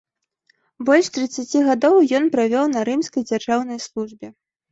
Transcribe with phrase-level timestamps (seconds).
[0.87, 4.27] Больш трыццаці гадоў ён правёў на рымскай дзяржаўнай службе.